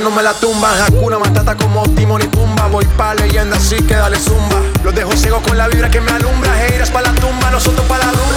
[0.00, 0.80] no me la tumban.
[0.80, 2.66] Hakuna Matata como Timon y Pumba.
[2.68, 4.60] Voy pa' leyenda, así que dale zumba.
[4.84, 6.66] Los dejo ciego con la vibra que me alumbra.
[6.66, 8.31] Heiras pa' la tumba, nosotros pa' la rumba.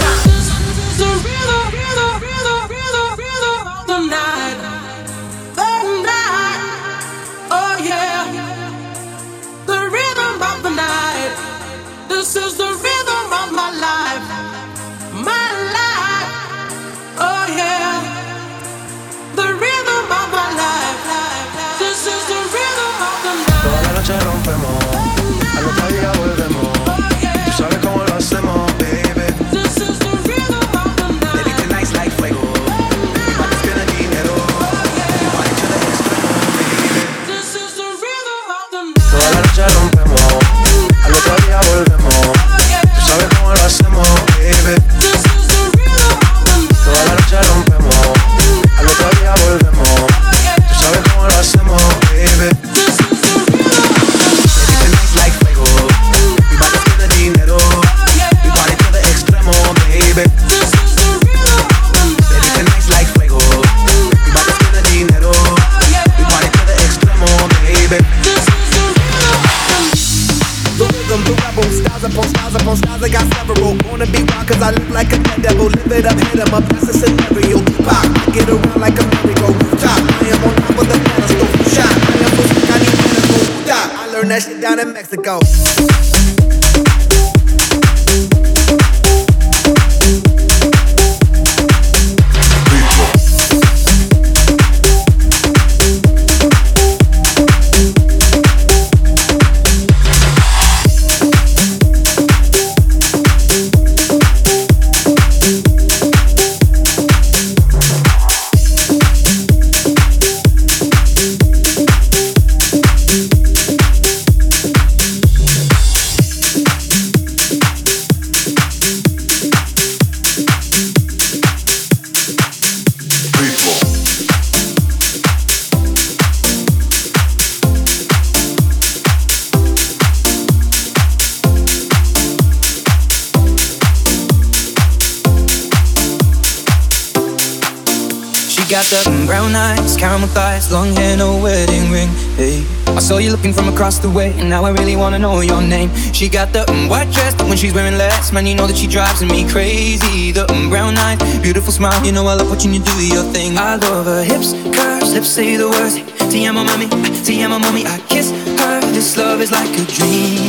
[143.75, 145.91] Across the way, and now I really wanna know your name.
[146.13, 148.77] She got the um, white dress, but when she's wearing less, man, you know that
[148.77, 150.31] she drives me crazy.
[150.31, 153.57] The um, brown eyes, beautiful smile, you know I love watching you do your thing.
[153.57, 155.99] I love her hips, curves, lips say the words.
[156.31, 156.87] Te amo, mami,
[157.25, 157.83] te amo, mommy.
[157.85, 158.79] I kiss her.
[158.95, 160.47] This love is like a dream.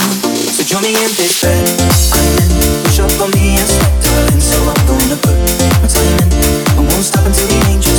[0.54, 1.66] So join me in this bed.
[2.14, 2.50] I'm in.
[2.86, 4.40] Push up on me and start darling.
[4.40, 5.34] So I'm gonna put
[5.82, 6.30] my time in.
[6.78, 7.95] I won't stop until the angels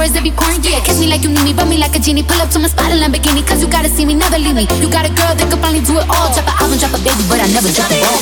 [0.00, 0.80] hours every porn, yeah.
[0.80, 2.22] Catch me like you need me, rub me like a genie.
[2.22, 4.66] Pull up to my spot in Lamborghini, cause you gotta see me, never leave me.
[4.80, 6.32] You got a girl that could finally do it all.
[6.32, 8.18] Drop an album, drop a baby, but I never drop it all.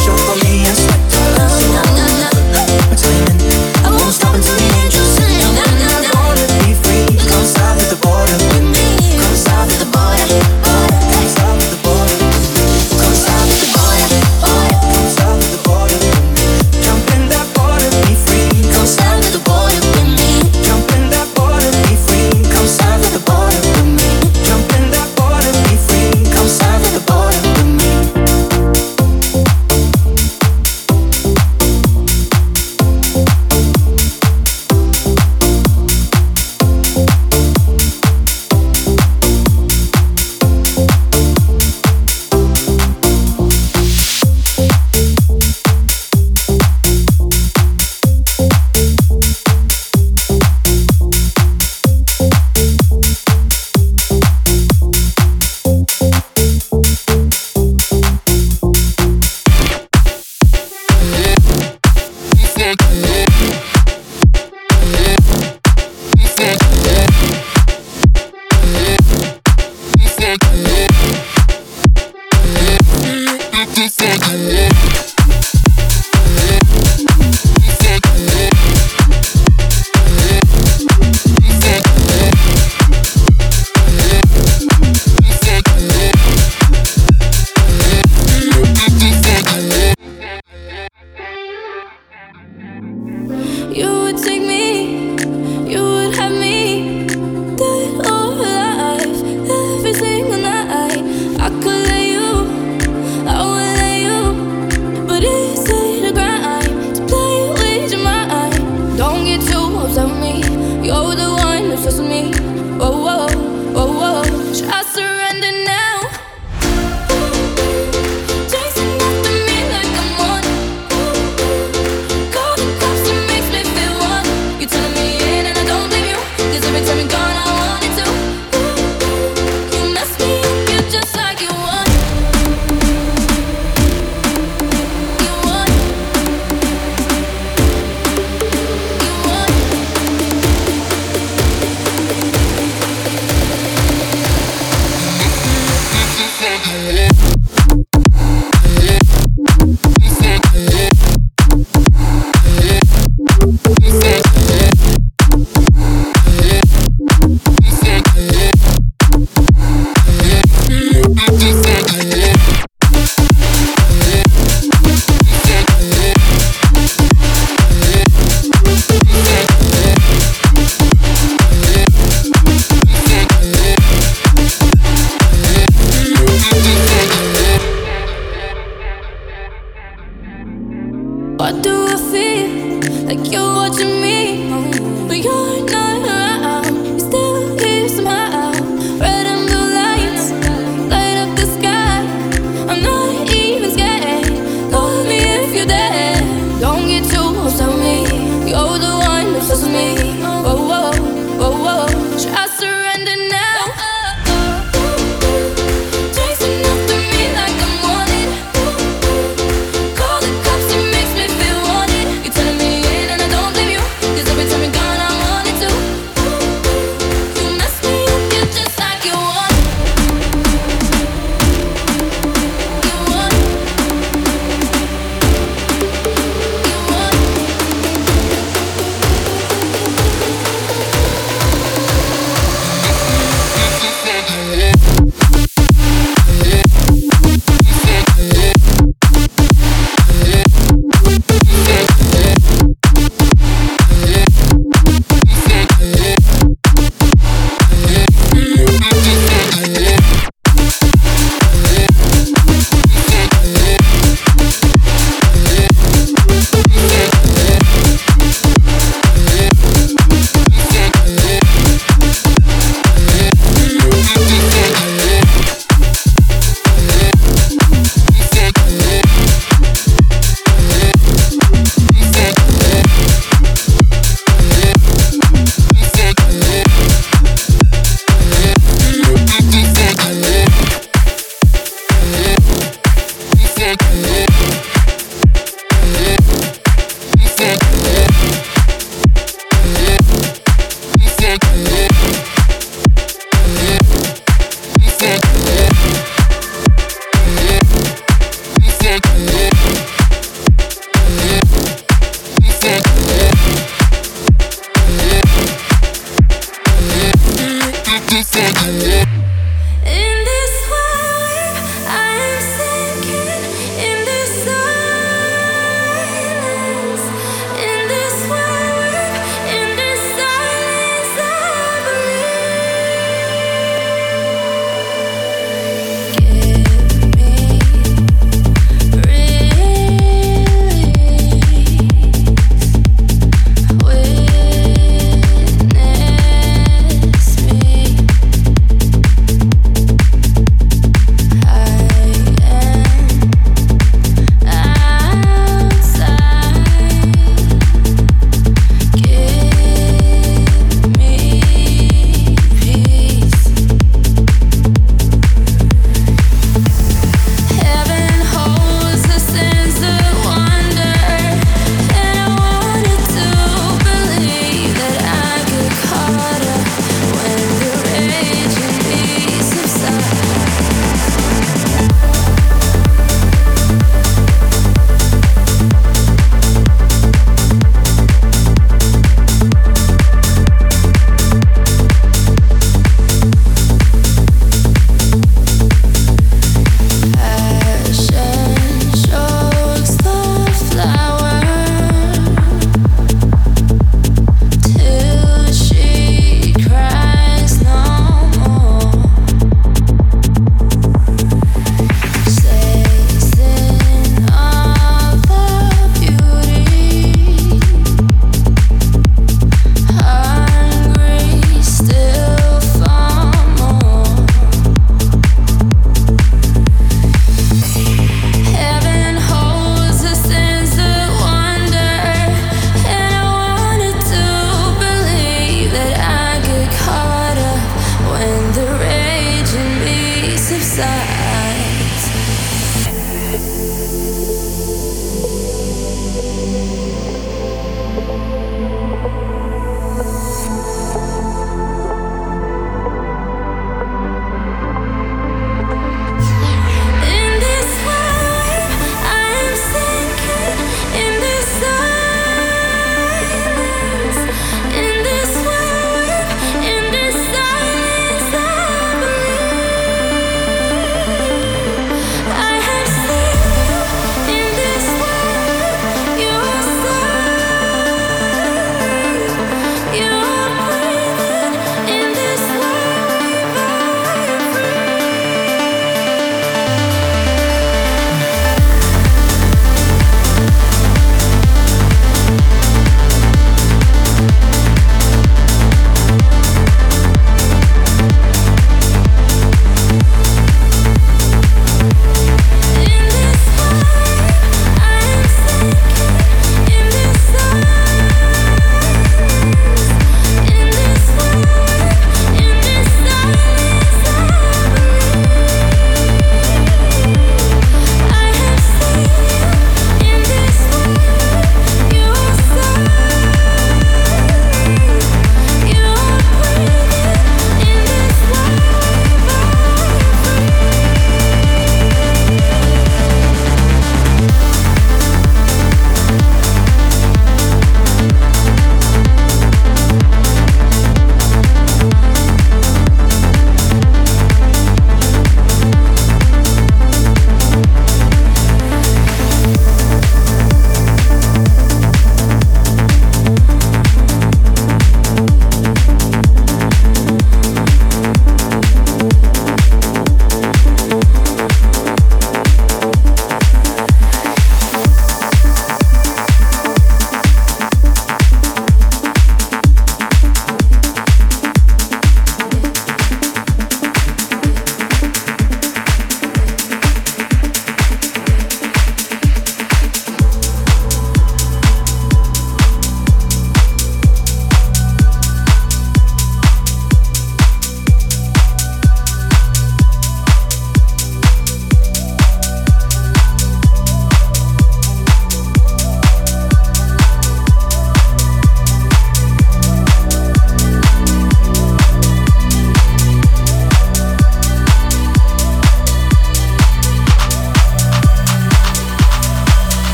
[0.00, 1.00] Show for me, I sweat.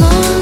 [0.00, 0.41] much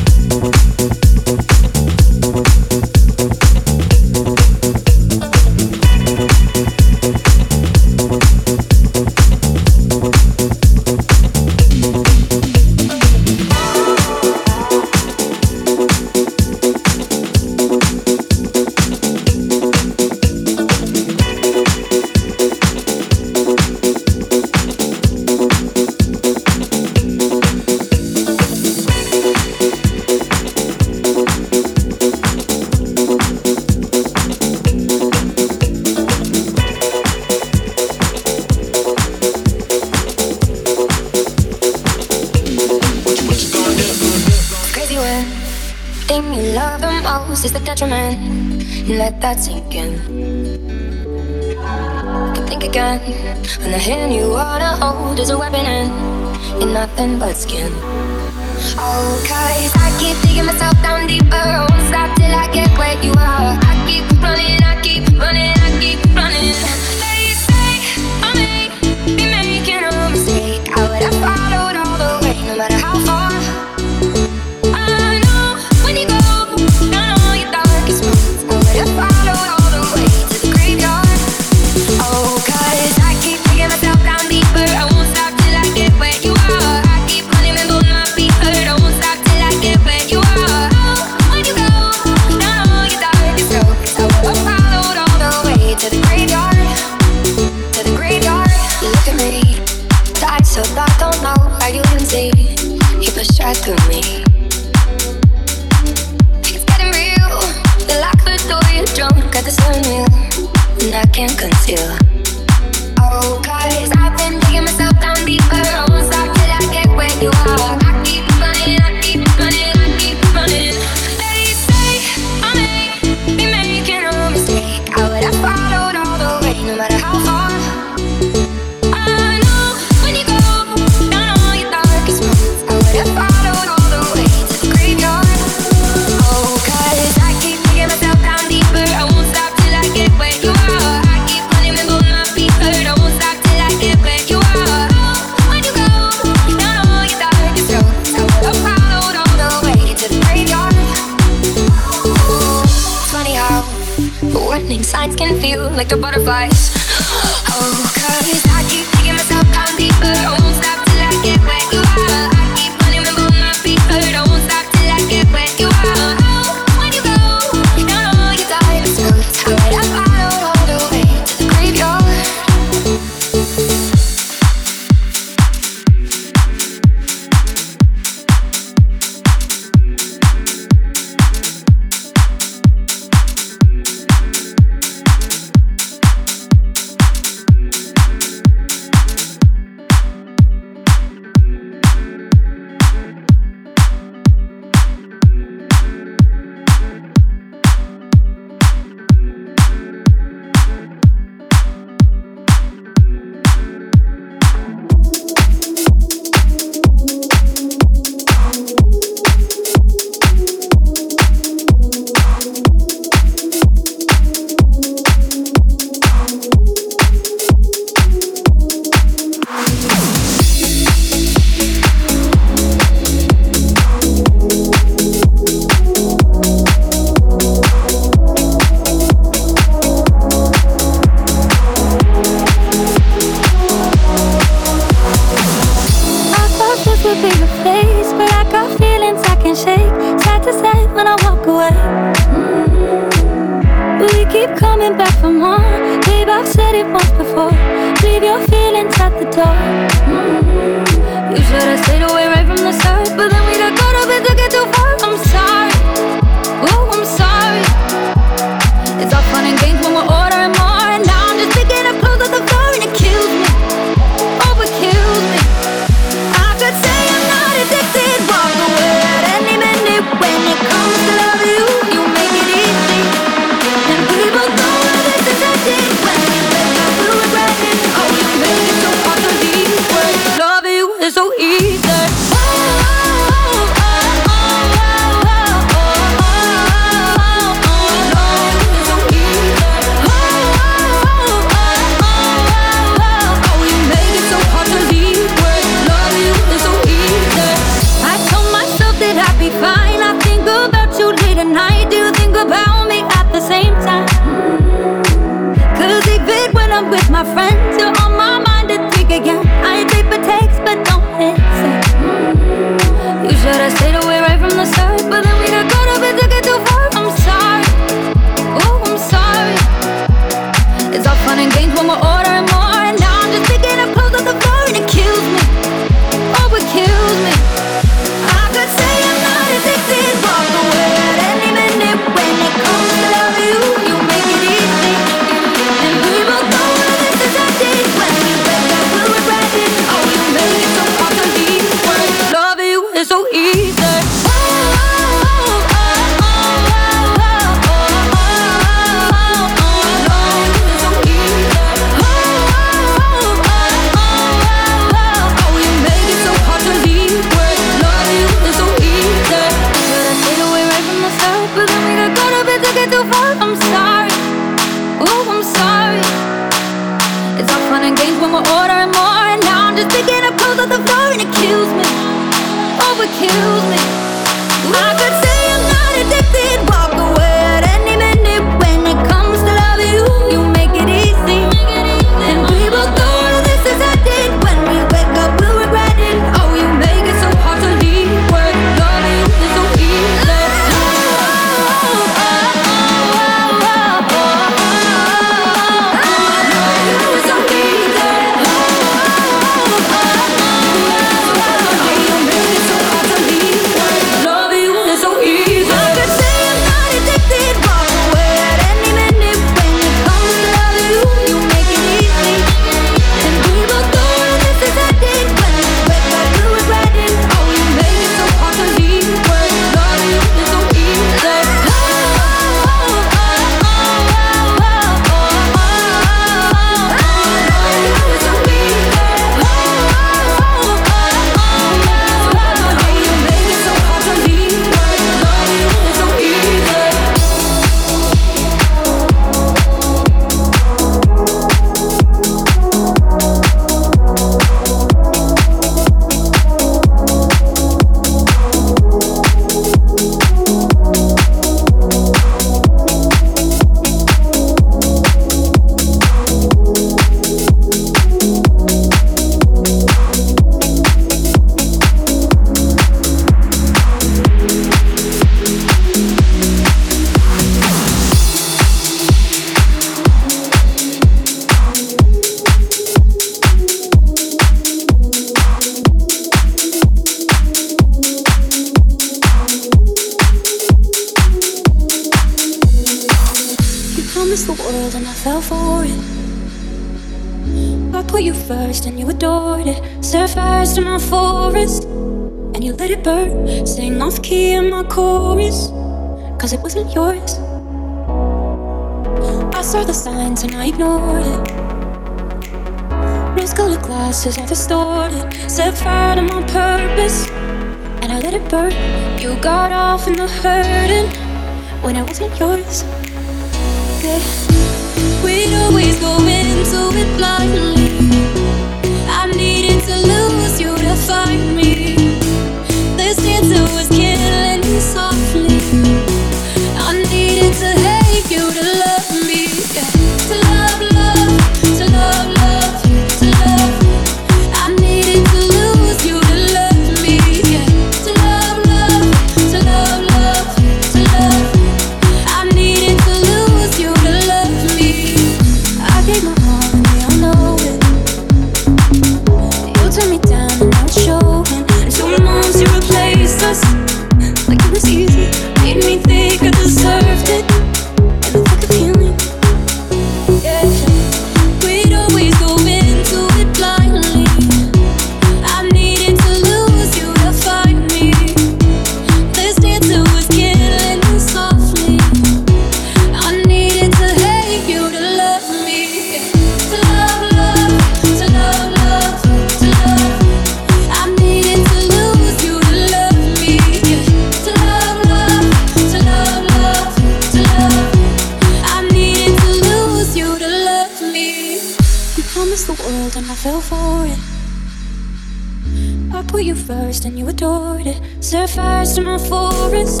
[596.60, 598.00] first and you adored it.
[598.20, 600.00] Set fires to my forest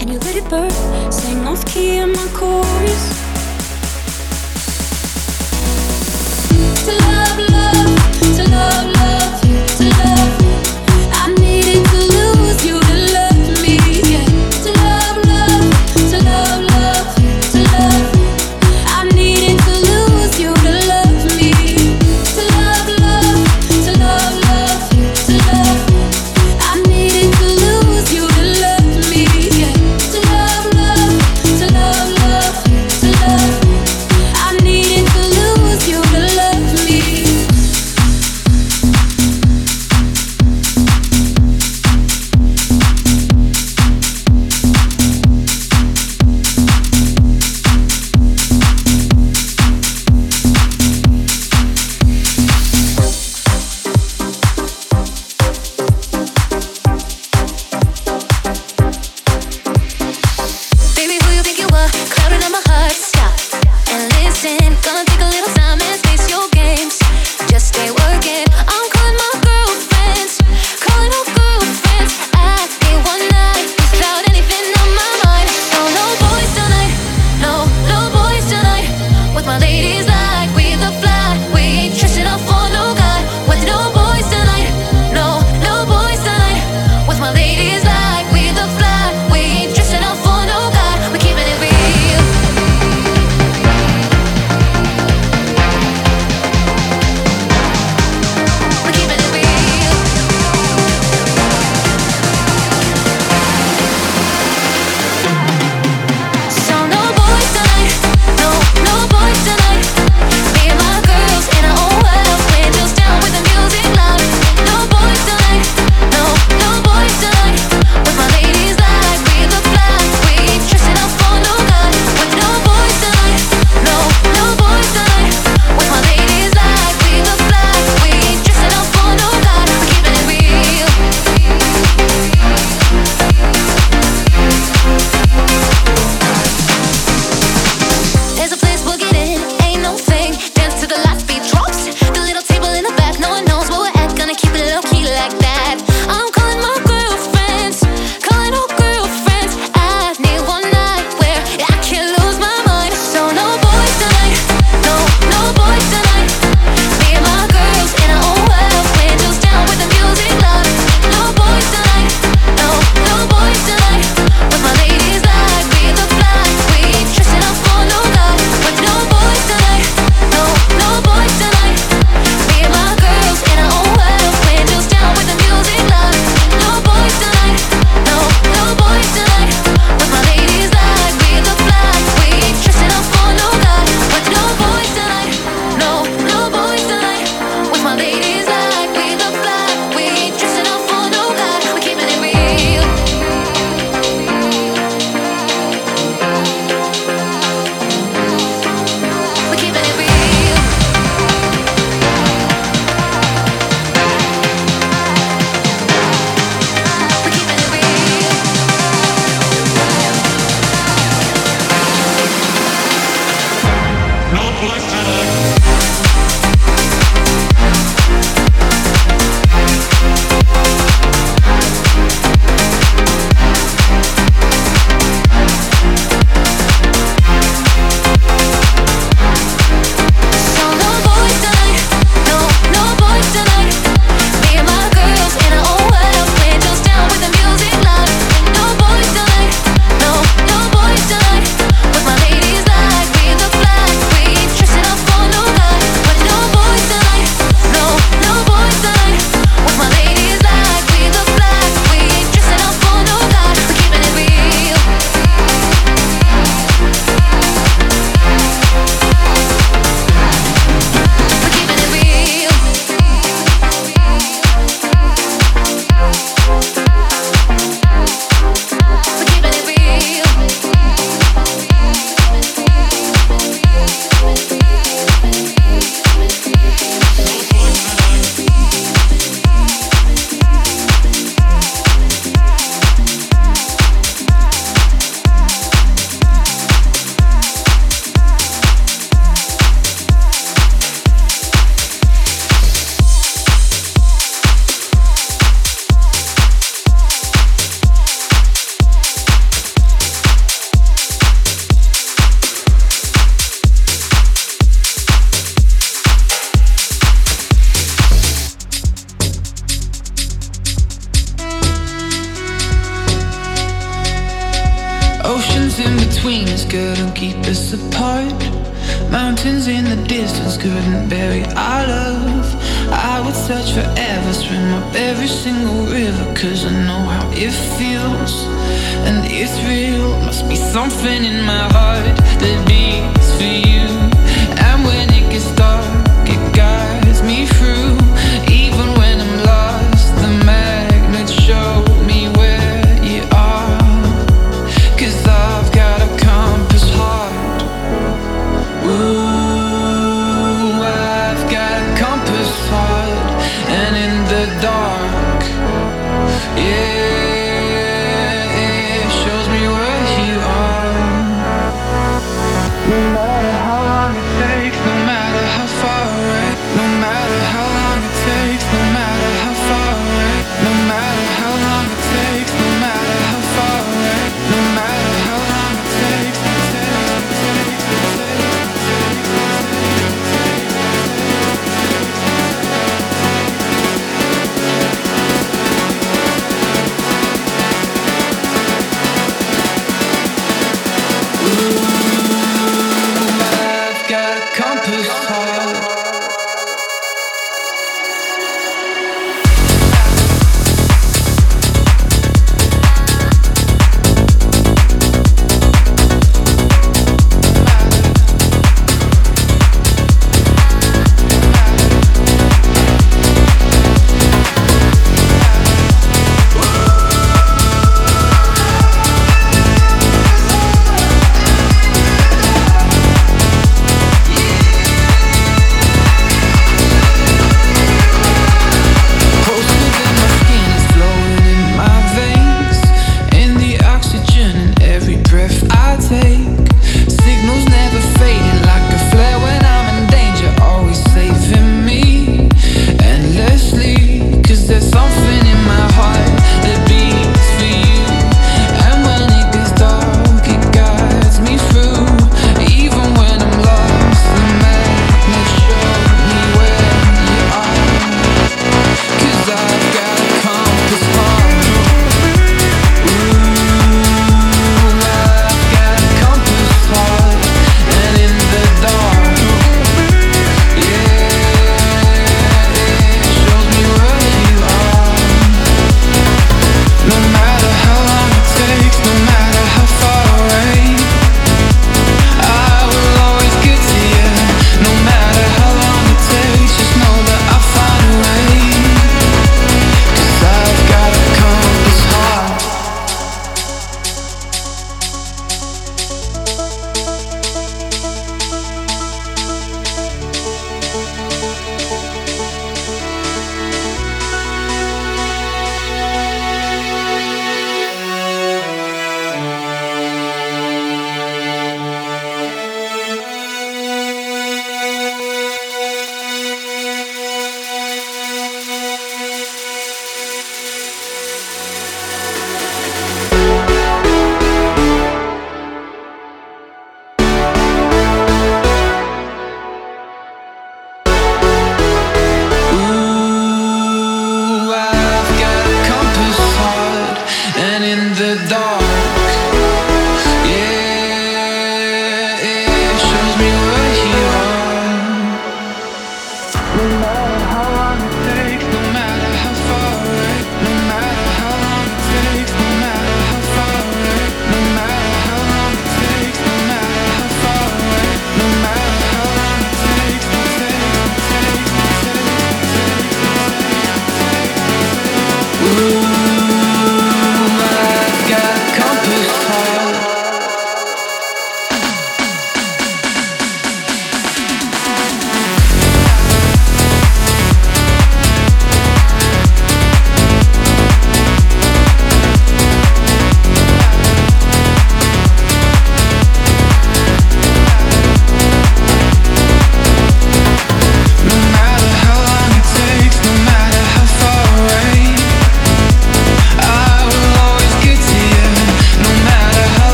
[0.00, 0.70] and you let it burn.
[1.12, 3.25] Sing off key in my chorus.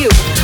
[0.00, 0.39] you.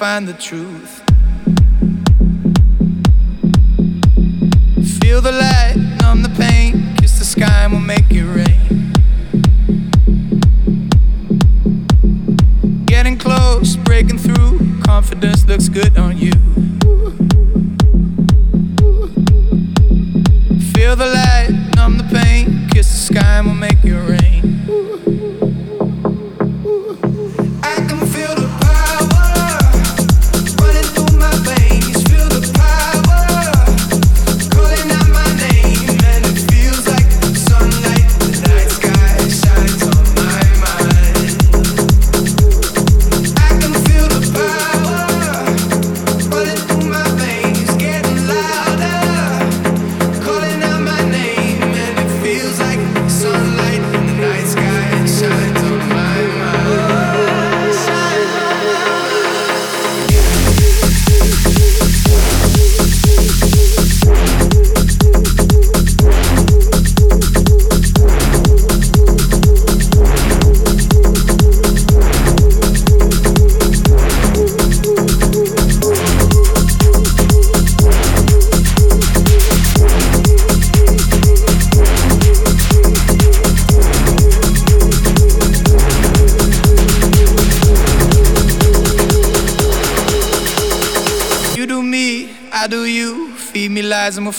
[0.00, 0.99] Find the truth.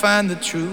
[0.02, 0.70] Find the truth.